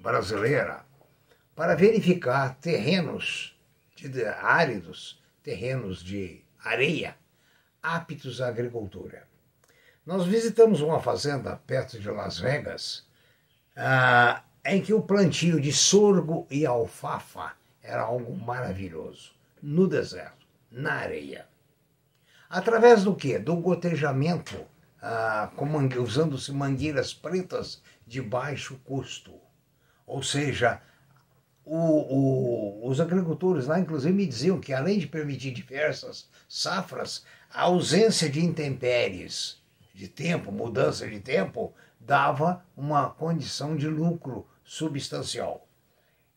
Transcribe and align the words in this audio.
brasileira 0.00 0.84
para 1.54 1.74
verificar 1.74 2.56
terrenos 2.56 3.54
de, 3.96 4.24
áridos, 4.24 5.22
terrenos 5.42 6.02
de 6.02 6.42
areia, 6.64 7.16
aptos 7.82 8.40
à 8.40 8.48
agricultura. 8.48 9.28
Nós 10.06 10.26
visitamos 10.26 10.80
uma 10.80 11.00
fazenda 11.00 11.56
perto 11.66 11.98
de 11.98 12.10
Las 12.10 12.38
Vegas, 12.38 13.06
ah, 13.76 14.42
em 14.64 14.80
que 14.80 14.94
o 14.94 15.02
plantio 15.02 15.60
de 15.60 15.72
sorgo 15.72 16.46
e 16.50 16.64
alfafa 16.64 17.52
era 17.82 18.02
algo 18.02 18.34
maravilhoso, 18.34 19.32
no 19.62 19.86
deserto, 19.86 20.46
na 20.70 20.94
areia. 20.94 21.46
Através 22.48 23.04
do 23.04 23.14
que? 23.14 23.38
Do 23.38 23.56
gotejamento, 23.56 24.66
ah, 25.02 25.50
usando-se 25.98 26.52
mangueiras 26.52 27.12
pretas 27.12 27.82
de 28.06 28.22
baixo 28.22 28.80
custo 28.84 29.38
ou 30.10 30.22
seja, 30.22 30.80
o, 31.64 31.76
o, 31.76 32.88
os 32.88 33.00
agricultores 33.00 33.66
lá, 33.66 33.78
inclusive, 33.78 34.12
me 34.12 34.26
diziam 34.26 34.58
que, 34.58 34.72
além 34.72 34.98
de 34.98 35.06
permitir 35.06 35.52
diversas 35.52 36.28
safras, 36.48 37.24
a 37.52 37.62
ausência 37.62 38.28
de 38.28 38.44
intempéries, 38.44 39.58
de 39.94 40.08
tempo, 40.08 40.50
mudança 40.50 41.08
de 41.08 41.20
tempo, 41.20 41.72
dava 42.00 42.64
uma 42.76 43.10
condição 43.10 43.76
de 43.76 43.86
lucro 43.86 44.44
substancial. 44.64 45.64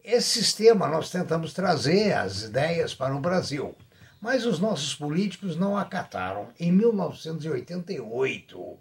Esse 0.04 0.44
sistema 0.44 0.88
nós 0.88 1.10
tentamos 1.10 1.54
trazer 1.54 2.14
as 2.14 2.44
ideias 2.44 2.94
para 2.94 3.16
o 3.16 3.20
Brasil, 3.20 3.74
mas 4.22 4.46
os 4.46 4.60
nossos 4.60 4.94
políticos 4.94 5.56
não 5.56 5.76
acataram. 5.76 6.50
Em 6.60 6.72
1988, 6.72 8.78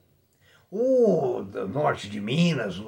o 0.71 1.43
norte 1.69 2.11
de 2.11 2.21
Minas, 2.21 2.79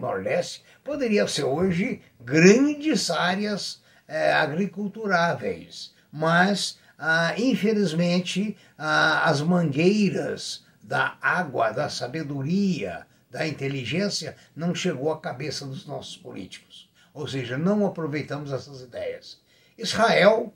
Nordeste, 0.00 0.64
poderia 0.82 1.26
ser 1.28 1.44
hoje 1.44 2.00
grandes 2.20 3.10
áreas 3.10 3.82
é, 4.08 4.32
agriculturáveis, 4.32 5.94
mas 6.10 6.78
ah, 6.98 7.34
infelizmente 7.38 8.56
ah, 8.76 9.28
as 9.28 9.40
mangueiras 9.40 10.64
da 10.82 11.16
água, 11.20 11.70
da 11.70 11.88
sabedoria, 11.88 13.06
da 13.30 13.46
inteligência 13.46 14.36
não 14.56 14.74
chegou 14.74 15.12
à 15.12 15.20
cabeça 15.20 15.64
dos 15.64 15.86
nossos 15.86 16.16
políticos. 16.16 16.90
Ou 17.14 17.28
seja, 17.28 17.56
não 17.56 17.86
aproveitamos 17.86 18.52
essas 18.52 18.80
ideias. 18.80 19.40
Israel, 19.78 20.52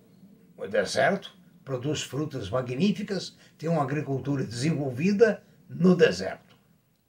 o 0.56 0.66
deserto, 0.66 1.32
produz 1.64 2.02
frutas 2.02 2.50
magníficas, 2.50 3.36
tem 3.56 3.68
uma 3.68 3.82
agricultura 3.82 4.44
desenvolvida 4.44 5.42
no 5.68 5.94
deserto 5.94 6.44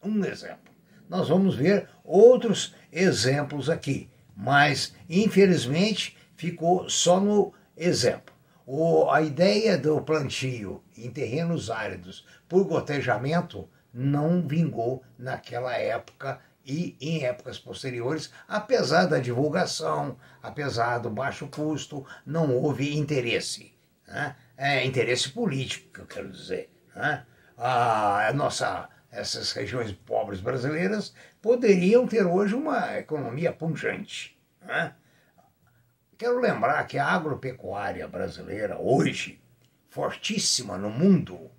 um 0.05 0.23
exemplo. 0.23 0.74
Nós 1.09 1.29
vamos 1.29 1.55
ver 1.55 1.87
outros 2.03 2.75
exemplos 2.91 3.69
aqui, 3.69 4.09
mas 4.35 4.93
infelizmente 5.09 6.17
ficou 6.35 6.89
só 6.89 7.19
no 7.19 7.53
exemplo. 7.77 8.33
O, 8.65 9.09
a 9.11 9.21
ideia 9.21 9.77
do 9.77 10.01
plantio 10.01 10.83
em 10.97 11.11
terrenos 11.11 11.69
áridos 11.69 12.25
por 12.49 12.63
gotejamento 12.65 13.69
não 13.93 14.45
vingou 14.45 15.03
naquela 15.17 15.75
época 15.77 16.39
e 16.65 16.97
em 16.99 17.23
épocas 17.23 17.59
posteriores, 17.59 18.31
apesar 18.47 19.05
da 19.05 19.19
divulgação, 19.19 20.17
apesar 20.41 20.97
do 20.97 21.11
baixo 21.11 21.47
custo, 21.47 22.05
não 22.25 22.55
houve 22.55 22.97
interesse. 22.97 23.73
Né? 24.07 24.35
É, 24.57 24.83
interesse 24.85 25.29
político, 25.29 25.93
que 25.93 25.99
eu 25.99 26.05
quero 26.07 26.31
dizer. 26.31 26.69
Né? 26.95 27.23
A, 27.57 28.31
nossa 28.33 28.89
essas 29.15 29.51
regiões 29.53 29.91
pobres 29.91 30.41
brasileiras 30.41 31.13
poderiam 31.41 32.05
ter 32.05 32.25
hoje 32.25 32.53
uma 32.53 32.97
economia 32.97 33.51
pungente. 33.51 34.37
Né? 34.61 34.93
Quero 36.17 36.39
lembrar 36.39 36.85
que 36.85 36.97
a 36.97 37.07
agropecuária 37.07 38.07
brasileira, 38.07 38.77
hoje, 38.77 39.41
fortíssima 39.89 40.77
no 40.77 40.89
mundo, 40.89 41.51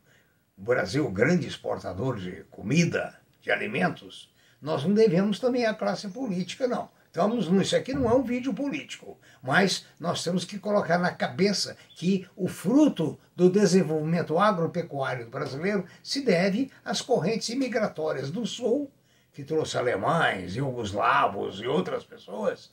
o 0.56 0.62
Brasil, 0.62 1.11
grande 1.11 1.47
exportador 1.47 2.19
de 2.19 2.45
comida, 2.50 3.19
de 3.41 3.50
alimentos, 3.50 4.33
nós 4.61 4.84
não 4.84 4.95
devemos 4.95 5.39
também 5.39 5.66
à 5.66 5.75
classe 5.75 6.09
política, 6.09 6.66
não. 6.66 6.91
Estamos, 7.16 7.47
isso 7.47 7.75
aqui 7.75 7.94
não 7.94 8.10
é 8.10 8.15
um 8.15 8.22
vídeo 8.22 8.53
político, 8.53 9.19
mas 9.43 9.87
nós 9.99 10.22
temos 10.22 10.44
que 10.44 10.59
colocar 10.59 10.99
na 10.99 11.10
cabeça 11.10 11.75
que 11.94 12.28
o 12.37 12.47
fruto 12.47 13.19
do 13.34 13.49
desenvolvimento 13.49 14.38
agropecuário 14.38 15.27
brasileiro 15.31 15.87
se 16.03 16.21
deve 16.21 16.71
às 16.84 17.00
correntes 17.00 17.49
imigratórias 17.49 18.31
do 18.31 18.44
Sul, 18.44 18.91
que 19.32 19.44
trouxe 19.44 19.78
alemães, 19.78 20.56
iugoslavos 20.56 21.59
e 21.62 21.66
outras 21.66 22.04
pessoas, 22.04 22.71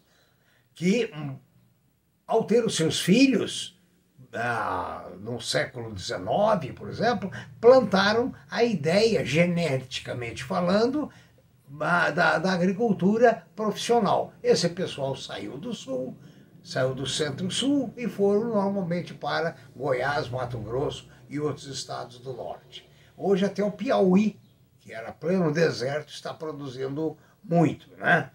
que, 0.76 1.10
hum, 1.16 1.38
ao 2.28 2.44
ter 2.44 2.66
os 2.66 2.76
seus 2.76 3.00
filhos, 3.00 3.80
ah, 4.34 5.10
no 5.22 5.40
século 5.40 5.98
XIX, 5.98 6.74
por 6.76 6.90
exemplo, 6.90 7.32
plantaram 7.62 8.34
a 8.52 8.62
ideia, 8.62 9.26
geneticamente 9.26 10.44
falando, 10.44 11.10
da, 11.74 12.38
da 12.38 12.54
agricultura 12.54 13.48
profissional. 13.56 14.34
Esse 14.44 14.70
pessoal 14.70 15.16
saiu 15.16 15.58
do 15.58 15.74
sul, 15.74 16.16
saiu 16.64 16.94
do 16.94 17.08
centro-sul 17.08 17.92
e 17.98 18.08
foram 18.08 18.50
normalmente 18.50 19.14
para 19.14 19.56
Goiás, 19.76 20.30
Mato 20.30 20.60
Grosso 20.60 21.08
e 21.28 21.40
outros 21.40 21.66
estados 21.66 22.20
do 22.20 22.34
norte. 22.34 22.88
Hoje 23.18 23.46
até 23.46 23.64
o 23.64 23.72
Piauí, 23.72 24.40
que 24.80 24.94
era 24.94 25.12
pleno 25.12 25.52
deserto, 25.52 26.10
está 26.10 26.34
produzindo 26.34 27.18
muito, 27.44 27.90
né? 27.98 28.30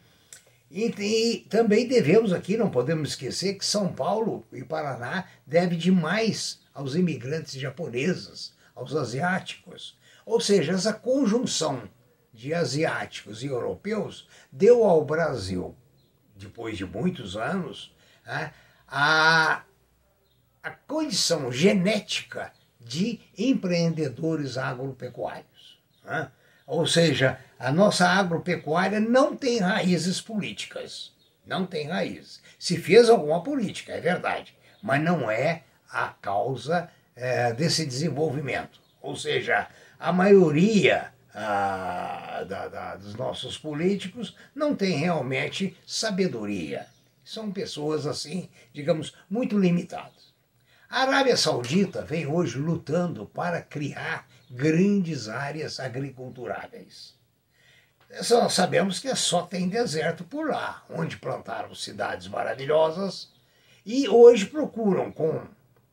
E, 0.71 0.87
e, 0.87 1.47
também 1.49 1.89
devemos 1.89 2.33
aqui, 2.33 2.57
não 2.57 2.71
podemos 2.71 3.11
esquecer, 3.11 3.55
que 3.55 3.65
São 3.65 3.91
Paulo 3.91 4.45
e 4.53 4.63
Paraná 4.63 5.25
deve 5.47 5.77
demais 5.77 6.61
aos 6.75 6.95
imigrantes 6.95 7.55
japoneses, 7.55 8.55
aos 8.75 8.95
asiáticos. 8.95 9.97
Ou 10.27 10.41
seja, 10.41 10.73
essa 10.73 10.93
conjunção 10.93 11.89
de 12.39 12.55
asiáticos 12.55 13.43
e 13.43 13.49
europeus 13.49 14.29
deu 14.53 14.85
ao 14.85 15.05
Brasil, 15.05 15.75
depois 16.37 16.79
de 16.79 16.87
muitos 16.87 17.37
anos, 17.37 17.93
né, 18.25 18.55
a, 18.87 19.65
a 20.63 20.71
condição 20.71 21.51
genética 21.51 22.53
de 22.81 23.21
empreendedores 23.37 24.57
agropecuários. 24.57 25.83
Né? 26.05 26.31
Ou 26.65 26.87
seja, 26.87 27.41
a 27.59 27.73
nossa 27.73 28.09
agropecuária 28.09 29.01
não 29.01 29.37
tem 29.37 29.59
raízes 29.59 30.21
políticas. 30.21 31.13
Não 31.45 31.67
tem 31.67 31.89
raízes. 31.89 32.41
Se 32.57 32.77
fez 32.77 33.11
alguma 33.11 33.43
política, 33.43 33.95
é 33.95 34.01
verdade, 34.01 34.57
mas 34.81 35.03
não 35.03 35.29
é 35.29 35.65
a 35.91 36.11
causa 36.11 36.89
é, 37.17 37.53
desse 37.53 37.85
desenvolvimento. 37.85 38.81
Ou 39.03 39.17
seja, 39.17 39.67
a 39.99 40.13
maioria 40.13 41.13
ah, 41.35 42.45
da, 42.49 42.69
da, 42.69 42.97
dos 42.97 43.15
nossos 43.15 43.59
políticos 43.59 44.35
não 44.55 44.75
tem 44.75 44.97
realmente 44.97 45.77
sabedoria. 45.87 46.87
São 47.25 47.53
pessoas, 47.53 48.07
assim, 48.07 48.49
digamos, 48.73 49.15
muito 49.29 49.59
limitadas. 49.59 50.33
A 50.89 51.03
Arábia 51.03 51.37
Saudita 51.37 52.03
vem 52.03 52.27
hoje 52.27 52.59
lutando 52.59 53.27
para 53.27 53.61
criar 53.61 54.27
grandes 54.51 55.29
áreas 55.29 55.79
agriculturáveis. 55.79 57.15
nós 58.31 58.55
sabemos 58.55 58.99
que 58.99 59.15
só 59.15 59.43
tem 59.43 59.69
deserto 59.69 60.25
por 60.25 60.49
lá, 60.49 60.83
onde 60.89 61.19
plantaram 61.19 61.75
cidades 61.75 62.27
maravilhosas 62.27 63.31
e 63.85 64.09
hoje 64.09 64.47
procuram 64.47 65.13
com 65.13 65.47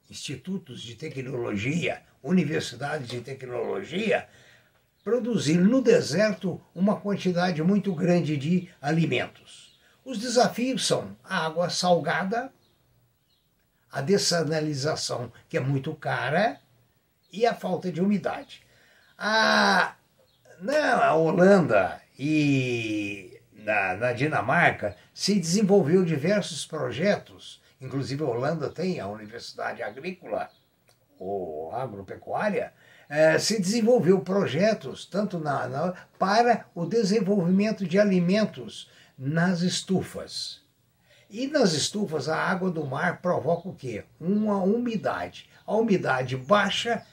institutos 0.09 0.81
de 0.81 0.95
tecnologia, 0.95 2.01
universidades 2.23 3.09
de 3.09 3.19
tecnologia, 3.19 4.27
produzir 5.05 5.59
no 5.59 5.83
deserto 5.83 6.59
uma 6.73 6.99
quantidade 6.99 7.61
muito 7.61 7.93
grande 7.93 8.35
de 8.35 8.67
alimentos. 8.81 9.79
Os 10.03 10.17
desafios 10.17 10.87
são 10.87 11.15
a 11.23 11.45
água 11.45 11.69
salgada, 11.69 12.51
a 13.91 14.01
dessalinização, 14.01 15.31
que 15.47 15.57
é 15.57 15.59
muito 15.59 15.93
cara, 15.93 16.59
e 17.31 17.45
a 17.45 17.53
falta 17.53 17.91
de 17.91 18.01
umidade. 18.01 18.63
A, 19.15 19.93
na 20.59 21.13
Holanda 21.13 22.01
e 22.17 23.39
na, 23.53 23.93
na 23.93 24.11
Dinamarca 24.11 24.97
se 25.13 25.39
desenvolveu 25.39 26.03
diversos 26.03 26.65
projetos, 26.65 27.61
inclusive 27.79 28.23
a 28.23 28.27
Holanda 28.27 28.69
tem 28.69 28.99
a 28.99 29.07
Universidade 29.07 29.83
Agrícola 29.83 30.49
ou 31.19 31.71
Agropecuária, 31.75 32.73
é, 33.09 33.37
se 33.37 33.61
desenvolveu 33.61 34.19
projetos 34.21 35.05
tanto 35.05 35.39
na, 35.39 35.67
na, 35.67 35.93
para 36.17 36.65
o 36.73 36.85
desenvolvimento 36.85 37.85
de 37.85 37.99
alimentos 37.99 38.89
nas 39.17 39.61
estufas. 39.61 40.61
E 41.29 41.47
nas 41.47 41.73
estufas, 41.73 42.29
a 42.29 42.37
água 42.37 42.69
do 42.69 42.85
mar 42.85 43.21
provoca 43.21 43.67
o 43.67 43.75
quê? 43.75 44.03
Uma 44.19 44.61
umidade. 44.61 45.49
A 45.65 45.75
umidade 45.75 46.37
baixa 46.37 47.05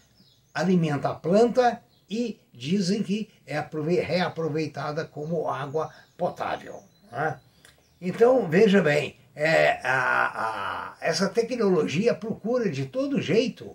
alimenta 0.54 1.08
a 1.08 1.14
planta 1.14 1.82
e 2.08 2.38
dizem 2.52 3.02
que 3.02 3.30
é 3.46 3.58
reaproveitada 4.02 5.04
como 5.04 5.48
água 5.48 5.90
potável. 6.16 6.82
Né? 7.10 7.40
Então, 8.00 8.48
veja 8.48 8.82
bem, 8.82 9.16
é, 9.34 9.80
a, 9.82 10.92
a, 10.92 10.96
essa 11.00 11.28
tecnologia 11.28 12.14
procura 12.14 12.68
de 12.68 12.84
todo 12.84 13.20
jeito 13.20 13.74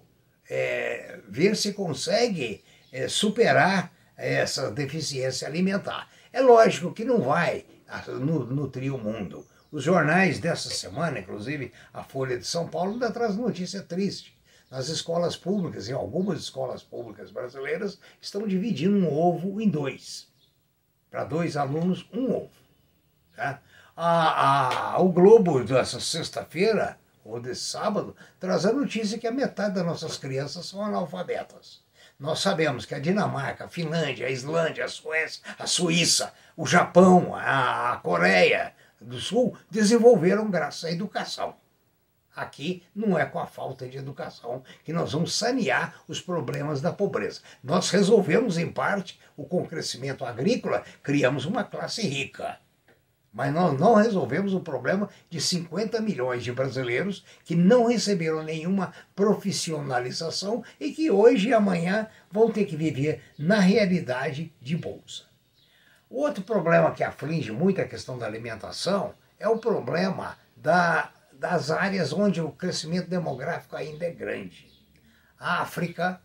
é, 0.49 1.19
ver 1.27 1.55
se 1.55 1.73
consegue 1.73 2.63
é, 2.91 3.07
superar 3.07 3.91
essa 4.15 4.71
deficiência 4.71 5.47
alimentar. 5.47 6.09
É 6.33 6.41
lógico 6.41 6.94
que 6.94 7.05
não 7.05 7.21
vai 7.21 7.65
nutrir 8.49 8.94
o 8.94 8.97
mundo. 8.97 9.45
Os 9.71 9.83
jornais 9.83 10.39
dessa 10.39 10.69
semana, 10.69 11.19
inclusive 11.19 11.71
a 11.94 12.03
Folha 12.03 12.38
de 12.38 12.45
São 12.45 12.67
Paulo, 12.67 12.94
ainda 12.94 13.11
traz 13.11 13.35
notícia 13.35 13.81
triste 13.81 14.38
nas 14.69 14.89
escolas 14.89 15.35
públicas, 15.38 15.88
em 15.88 15.94
algumas 15.94 16.39
escolas 16.39 16.83
públicas 16.83 17.31
brasileiras, 17.31 18.00
estão 18.21 18.47
dividindo 18.47 18.97
um 18.97 19.13
ovo 19.13 19.61
em 19.61 19.69
dois. 19.69 20.27
Para 21.09 21.23
dois 21.23 21.55
alunos, 21.55 22.07
um 22.13 22.31
ovo. 22.33 22.51
Tá? 23.35 23.61
A, 23.95 24.93
a, 24.95 25.01
o 25.01 25.09
Globo 25.09 25.63
dessa 25.63 26.00
sexta-feira, 26.00 27.00
ou 27.27 27.39
desse 27.39 27.62
sábado, 27.62 28.15
traz 28.39 28.65
a 28.65 28.74
notícia 28.74 29.18
que 29.18 29.27
a 29.27 29.31
metade 29.31 29.75
das 29.75 29.85
nossas 29.85 30.18
crianças 30.18 30.65
são 30.65 30.83
analfabetas. 30.83 31.81
Nós 32.19 32.39
sabemos 32.39 32.85
que 32.85 32.95
a 32.95 33.00
Dinamarca, 33.00 33.65
a 33.65 33.69
Finlândia, 33.69 34.25
a 34.25 34.31
Islândia, 34.31 34.85
a 34.85 34.88
Suécia, 34.88 35.44
a 35.59 35.68
Suíça, 35.68 36.33
o 36.56 36.65
Japão, 36.65 37.35
a, 37.35 38.00
Coreia 38.01 38.74
do 39.00 39.19
Sul 39.19 39.56
desenvolveram 39.69 40.50
graças 40.50 40.85
à 40.85 40.91
educação. 40.91 41.56
Aqui 42.35 42.83
não 42.95 43.18
é 43.18 43.25
com 43.25 43.39
a 43.39 43.47
falta 43.47 43.88
de 43.88 43.97
educação 43.97 44.63
que 44.83 44.94
nós 44.94 45.12
vamos 45.12 45.35
sanear 45.35 46.01
os 46.07 46.21
problemas 46.21 46.81
da 46.81 46.94
pobreza. 46.94 47.41
Nós 47.63 47.89
resolvemos, 47.89 48.57
em 48.57 48.71
parte, 48.71 49.19
o 49.35 49.44
com 49.44 49.65
crescimento 49.65 50.25
agrícola, 50.25 50.83
criamos 51.03 51.45
uma 51.45 51.63
classe 51.63 52.01
rica. 52.07 52.59
Mas 53.38 53.54
nós 53.54 53.80
não 53.80 53.94
resolvemos 53.94 54.56
o 54.56 54.62
problema 54.62 55.12
de 55.30 55.39
50 55.39 56.01
milhões 56.01 56.44
de 56.44 56.51
brasileiros 56.51 57.24
que 57.45 57.54
não 57.54 57.86
receberam 57.86 58.42
nenhuma 58.42 58.92
profissionalização 59.16 60.63
e 60.80 60.92
que 60.92 61.12
hoje 61.12 61.50
e 61.50 61.54
amanhã 61.54 62.07
vão 62.31 62.50
ter 62.50 62.66
que 62.66 62.75
viver 62.75 63.22
na 63.38 63.60
realidade 63.60 64.51
de 64.60 64.75
bolsa. 64.75 65.25
O 66.10 66.19
outro 66.19 66.44
problema 66.44 66.89
que 66.89 67.04
aflige 67.04 67.51
muito 67.51 67.80
a 67.80 67.86
questão 67.86 68.18
da 68.18 68.25
alimentação 68.25 69.13
é 69.38 69.48
o 69.48 69.60
problema 69.60 70.36
da 70.56 71.12
das 71.31 71.69
áreas 71.69 72.12
onde 72.12 72.42
o 72.42 72.50
crescimento 72.50 73.07
demográfico 73.07 73.75
ainda 73.75 74.07
é 74.07 74.10
grande. 74.10 74.68
A 75.39 75.62
África, 75.62 76.19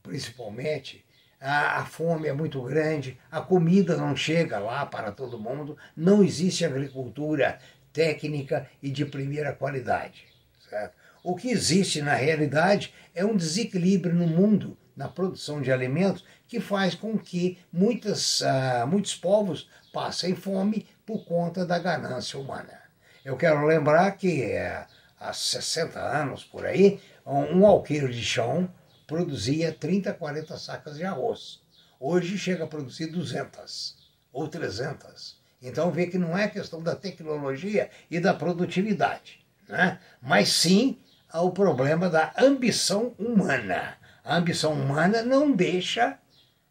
principalmente, 0.00 1.04
a, 1.40 1.84
fome 1.86 2.28
é 2.28 2.32
muito 2.32 2.60
grande, 2.62 3.18
a 3.30 3.40
comida 3.40 3.96
não 3.96 4.14
chega 4.14 4.58
lá 4.58 4.84
para 4.84 5.10
todo 5.10 5.38
mundo, 5.38 5.76
não 5.96 6.22
existe 6.22 6.64
agricultura 6.64 7.58
técnica 7.92 8.68
e 8.82 8.90
de 8.90 9.06
primeira 9.06 9.52
qualidade. 9.54 10.26
Certo? 10.68 10.94
O 11.24 11.34
que 11.34 11.50
existe 11.50 12.02
na 12.02 12.14
realidade 12.14 12.92
é 13.14 13.24
um 13.24 13.36
desequilíbrio 13.36 14.14
no 14.14 14.26
mundo, 14.26 14.76
na 14.94 15.08
produção 15.08 15.62
de 15.62 15.72
alimentos, 15.72 16.24
que 16.46 16.60
faz 16.60 16.94
com 16.94 17.18
que 17.18 17.58
muitas, 17.72 18.42
uh, 18.42 18.86
muitos 18.86 19.14
povos 19.14 19.68
passem 19.92 20.34
fome 20.34 20.86
por 21.06 21.24
conta 21.24 21.64
da 21.64 21.78
ganância 21.78 22.38
humana. 22.38 22.80
Eu 23.24 23.36
quero 23.36 23.64
lembrar 23.66 24.12
que 24.12 24.42
é, 24.42 24.86
há 25.18 25.32
60 25.32 25.98
anos 25.98 26.44
por 26.44 26.64
aí, 26.64 27.00
um 27.26 27.66
alqueiro 27.66 28.10
de 28.10 28.22
chão 28.22 28.68
produzia 29.10 29.72
30, 29.72 30.14
40 30.14 30.56
sacas 30.56 30.96
de 30.96 31.02
arroz. 31.02 31.60
Hoje 31.98 32.38
chega 32.38 32.62
a 32.62 32.66
produzir 32.68 33.08
200 33.08 33.96
ou 34.32 34.46
300. 34.46 35.36
Então 35.60 35.90
vê 35.90 36.06
que 36.06 36.16
não 36.16 36.38
é 36.38 36.46
questão 36.46 36.80
da 36.80 36.94
tecnologia 36.94 37.90
e 38.08 38.20
da 38.20 38.32
produtividade, 38.32 39.44
né? 39.68 39.98
mas 40.22 40.50
sim 40.50 40.96
o 41.34 41.50
problema 41.50 42.08
da 42.08 42.32
ambição 42.38 43.12
humana. 43.18 43.98
A 44.22 44.36
ambição 44.36 44.74
humana 44.74 45.22
não 45.22 45.50
deixa 45.50 46.16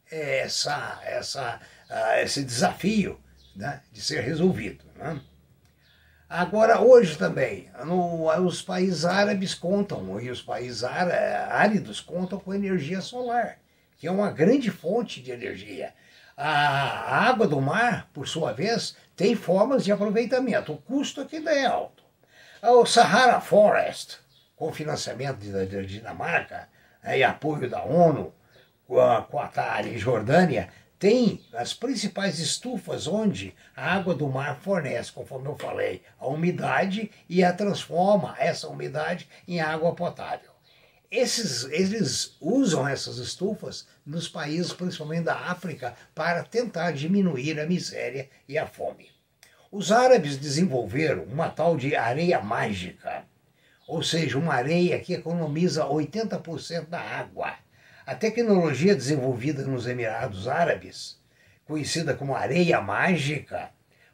essa, 0.09 0.97
essa, 1.03 1.59
uh, 1.89 2.19
esse 2.23 2.41
desafio 2.45 3.19
né, 3.53 3.81
de 3.91 4.01
ser 4.01 4.21
resolvido. 4.21 4.85
Né? 4.95 5.19
Agora, 6.29 6.79
hoje 6.79 7.17
também, 7.17 7.67
no, 7.83 8.29
os 8.45 8.61
países 8.61 9.03
árabes 9.03 9.55
contam, 9.55 10.21
e 10.21 10.29
os 10.29 10.43
países 10.43 10.83
áridos 10.83 11.99
contam 11.99 12.39
com 12.39 12.53
energia 12.53 13.01
solar, 13.01 13.57
que 13.97 14.05
é 14.05 14.11
uma 14.11 14.29
grande 14.29 14.69
fonte 14.69 15.23
de 15.23 15.31
energia. 15.31 15.91
A 16.37 17.27
água 17.27 17.47
do 17.47 17.59
mar, 17.59 18.09
por 18.13 18.27
sua 18.27 18.53
vez, 18.53 18.95
tem 19.15 19.35
formas 19.35 19.83
de 19.83 19.91
aproveitamento. 19.91 20.71
O 20.71 20.77
custo 20.77 21.19
aqui 21.19 21.37
é 21.47 21.65
alto. 21.65 22.03
O 22.61 22.85
Sahara 22.85 23.41
Forest, 23.41 24.19
com 24.55 24.71
financiamento 24.71 25.43
da 25.45 25.65
Dinamarca 25.65 26.69
né, 27.03 27.17
e 27.17 27.23
apoio 27.23 27.67
da 27.67 27.83
ONU, 27.83 28.31
Qatar 29.31 29.87
e 29.87 29.97
Jordânia, 29.97 30.69
tem 30.99 31.41
as 31.53 31.73
principais 31.73 32.39
estufas 32.39 33.07
onde 33.07 33.55
a 33.73 33.95
água 33.95 34.13
do 34.13 34.27
mar 34.27 34.59
fornece, 34.59 35.13
conforme 35.13 35.47
eu 35.47 35.55
falei, 35.57 36.03
a 36.19 36.27
umidade 36.27 37.09
e 37.29 37.41
a 37.41 37.53
transforma 37.53 38.35
essa 38.37 38.67
umidade 38.67 39.25
em 39.47 39.61
água 39.61 39.95
potável. 39.95 40.51
Esses, 41.09 41.63
eles 41.71 42.35
usam 42.41 42.85
essas 42.85 43.17
estufas 43.17 43.87
nos 44.05 44.27
países, 44.27 44.73
principalmente 44.73 45.23
da 45.23 45.35
África, 45.35 45.95
para 46.13 46.43
tentar 46.43 46.91
diminuir 46.91 47.57
a 47.59 47.65
miséria 47.65 48.29
e 48.47 48.57
a 48.57 48.67
fome. 48.67 49.09
Os 49.71 49.93
árabes 49.93 50.37
desenvolveram 50.37 51.23
uma 51.23 51.49
tal 51.49 51.77
de 51.77 51.95
areia 51.95 52.41
mágica, 52.41 53.23
ou 53.87 54.03
seja, 54.03 54.37
uma 54.37 54.53
areia 54.53 54.99
que 54.99 55.13
economiza 55.13 55.85
80% 55.85 56.87
da 56.89 56.99
água 56.99 57.55
a 58.09 58.15
tecnologia 58.15 58.95
desenvolvida 58.95 59.61
nos 59.61 59.85
Emirados 59.85 60.47
Árabes, 60.47 61.19
conhecida 61.63 62.15
como 62.15 62.35
areia 62.35 62.81
mágica, 62.81 63.69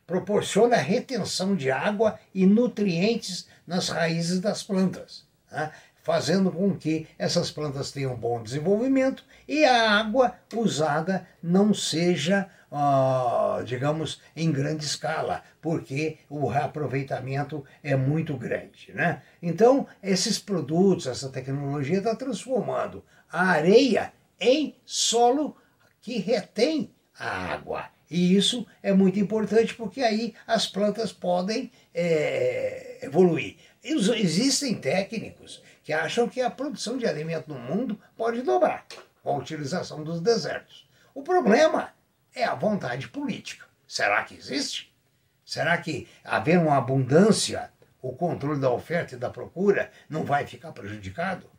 proporciona 0.05 0.75
retenção 0.75 1.55
de 1.55 1.71
água 1.71 2.19
e 2.33 2.45
nutrientes 2.45 3.47
nas 3.65 3.87
raízes 3.87 4.41
das 4.41 4.61
plantas, 4.61 5.25
né? 5.49 5.71
fazendo 6.03 6.51
com 6.51 6.75
que 6.75 7.07
essas 7.17 7.49
plantas 7.49 7.89
tenham 7.89 8.17
bom 8.17 8.43
desenvolvimento 8.43 9.23
e 9.47 9.63
a 9.63 9.91
água 9.91 10.35
usada 10.53 11.25
não 11.41 11.73
seja, 11.73 12.49
uh, 12.69 13.63
digamos, 13.63 14.21
em 14.35 14.51
grande 14.51 14.83
escala, 14.83 15.41
porque 15.61 16.17
o 16.29 16.47
reaproveitamento 16.47 17.63
é 17.81 17.95
muito 17.95 18.35
grande. 18.35 18.91
Né? 18.93 19.21
Então, 19.41 19.87
esses 20.03 20.37
produtos, 20.37 21.07
essa 21.07 21.29
tecnologia 21.29 21.99
está 21.99 22.13
transformando 22.13 23.01
a 23.35 23.49
areia 23.49 24.13
em 24.39 24.77
solo 24.85 25.57
que 25.99 26.19
retém 26.19 26.95
a 27.19 27.53
água. 27.53 27.89
E 28.09 28.33
isso 28.33 28.65
é 28.81 28.93
muito 28.93 29.19
importante 29.19 29.75
porque 29.75 30.01
aí 30.01 30.33
as 30.47 30.67
plantas 30.67 31.11
podem 31.11 31.69
é, 31.93 32.99
evoluir. 33.01 33.57
Existem 33.83 34.75
técnicos 34.75 35.61
que 35.83 35.91
acham 35.91 36.29
que 36.29 36.39
a 36.39 36.49
produção 36.49 36.97
de 36.97 37.05
alimento 37.05 37.49
no 37.49 37.59
mundo 37.59 37.99
pode 38.15 38.41
dobrar 38.41 38.85
com 39.21 39.31
a 39.31 39.37
utilização 39.37 40.01
dos 40.01 40.21
desertos. 40.21 40.87
O 41.13 41.21
problema 41.21 41.93
é 42.33 42.45
a 42.45 42.55
vontade 42.55 43.09
política. 43.09 43.65
Será 43.85 44.23
que 44.23 44.35
existe? 44.35 44.95
Será 45.43 45.77
que, 45.77 46.07
havendo 46.23 46.67
uma 46.67 46.77
abundância, 46.77 47.69
o 48.01 48.13
controle 48.13 48.61
da 48.61 48.71
oferta 48.71 49.13
e 49.13 49.19
da 49.19 49.29
procura 49.29 49.91
não 50.09 50.23
vai 50.23 50.47
ficar 50.47 50.71
prejudicado? 50.71 51.49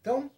Então, 0.00 0.30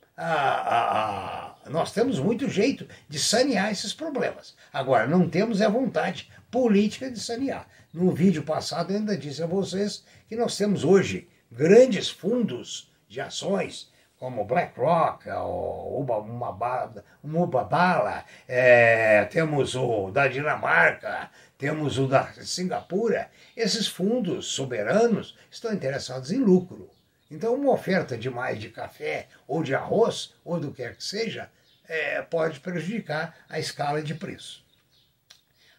nós 1.71 1.93
temos 1.93 2.19
muito 2.19 2.49
jeito 2.49 2.89
de 3.09 3.19
sanear 3.19 3.71
esses 3.71 3.93
problemas. 3.93 4.57
Agora, 4.73 5.07
não 5.07 5.29
temos 5.29 5.63
a 5.63 5.69
vontade 5.69 6.31
política 6.51 7.11
de 7.11 7.21
sanear. 7.21 7.69
No 7.93 8.13
vídeo 8.13 8.43
passado, 8.43 8.93
eu 8.93 8.99
ainda 8.99 9.17
disse 9.17 9.43
a 9.43 9.47
vocês 9.47 10.05
que 10.29 10.37
nós 10.37 10.57
temos 10.57 10.85
hoje 10.85 11.29
grandes 11.51 12.11
fundos 12.11 12.91
de 13.09 13.21
ações, 13.21 13.91
como 14.19 14.45
BlackRock, 14.45 15.29
o 15.31 16.05
Mubadala, 17.23 18.25
é, 18.49 19.25
temos 19.27 19.77
o 19.77 20.11
da 20.11 20.27
Dinamarca, 20.27 21.31
temos 21.57 21.99
o 21.99 22.09
da 22.09 22.25
Singapura. 22.43 23.31
Esses 23.57 23.87
fundos 23.87 24.47
soberanos 24.47 25.37
estão 25.51 25.73
interessados 25.73 26.33
em 26.33 26.39
lucro. 26.39 26.91
Então, 27.31 27.55
uma 27.55 27.73
oferta 27.73 28.17
demais 28.17 28.59
de 28.59 28.71
café 28.71 29.29
ou 29.47 29.63
de 29.63 29.75
arroz, 29.75 30.35
ou 30.45 30.59
do 30.59 30.71
que 30.71 30.83
quer 30.83 30.97
que 30.97 31.05
seja, 31.05 31.51
é, 31.87 32.23
pode 32.23 32.61
prejudicar 32.61 33.35
a 33.49 33.59
escala 33.59 34.03
de 34.03 34.15
preço. 34.15 34.65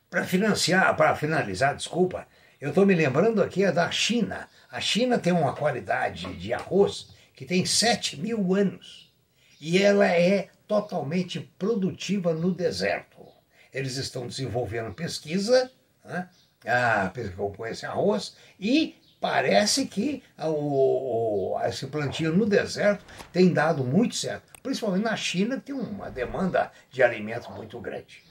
Para 0.09 0.25
financiar, 0.25 0.95
para 0.95 1.15
finalizar, 1.15 1.75
desculpa, 1.75 2.27
eu 2.59 2.69
estou 2.69 2.85
me 2.85 2.93
lembrando 2.93 3.41
aqui 3.41 3.63
é 3.63 3.71
da 3.71 3.89
China. 3.89 4.49
A 4.71 4.81
China 4.81 5.17
tem 5.17 5.31
uma 5.31 5.55
qualidade 5.55 6.35
de 6.35 6.53
arroz 6.53 7.09
que 7.33 7.45
tem 7.45 7.65
7 7.65 8.19
mil 8.19 8.53
anos 8.53 9.13
e 9.61 9.81
ela 9.81 10.07
é 10.07 10.49
totalmente 10.67 11.39
produtiva 11.57 12.33
no 12.33 12.53
deserto. 12.53 13.25
Eles 13.73 13.95
estão 13.97 14.27
desenvolvendo 14.27 14.93
pesquisa 14.93 15.71
né, 16.03 16.27
com 17.55 17.65
esse 17.65 17.85
arroz 17.85 18.35
e 18.59 18.98
parece 19.19 19.85
que 19.85 20.23
o, 20.37 21.53
o, 21.53 21.61
esse 21.63 21.87
plantio 21.87 22.33
no 22.33 22.45
deserto 22.45 23.03
tem 23.31 23.53
dado 23.53 23.83
muito 23.83 24.15
certo, 24.15 24.43
principalmente 24.63 25.03
na 25.03 25.15
China, 25.15 25.57
que 25.57 25.67
tem 25.67 25.75
uma 25.75 26.09
demanda 26.09 26.71
de 26.89 27.03
alimento 27.03 27.51
muito 27.51 27.79
grande. 27.79 28.23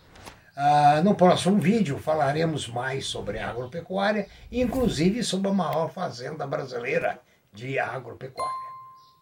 Ah, 0.56 1.00
no 1.04 1.14
próximo 1.14 1.58
vídeo 1.58 1.98
falaremos 1.98 2.66
mais 2.66 3.06
sobre 3.06 3.38
agropecuária, 3.38 4.26
inclusive 4.50 5.22
sobre 5.22 5.48
a 5.48 5.54
maior 5.54 5.90
fazenda 5.92 6.46
brasileira 6.46 7.20
de 7.52 7.78
agropecuária. 7.78 8.68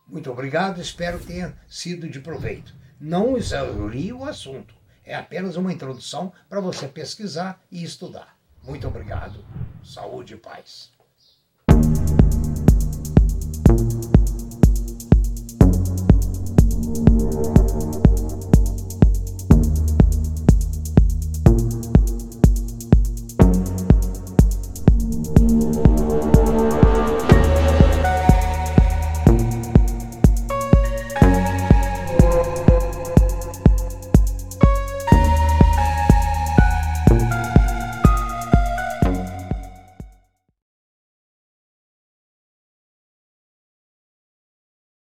Muito 0.07 0.31
obrigado, 0.31 0.81
espero 0.81 1.19
que 1.19 1.27
tenha 1.27 1.55
sido 1.69 2.09
de 2.09 2.21
proveito. 2.21 2.75
Não 2.99 3.37
exauri 3.37 4.13
o 4.13 4.25
assunto, 4.25 4.75
é 5.05 5.15
apenas 5.15 5.57
uma 5.57 5.73
introdução 5.73 6.33
para 6.49 6.61
você 6.61 6.89
pesquisar 6.89 7.61
e 7.71 7.85
estudar. 7.85 8.37
Muito 8.63 8.89
obrigado. 8.89 9.45
Saúde 9.85 10.35
e 10.35 10.37
paz. 10.37 10.96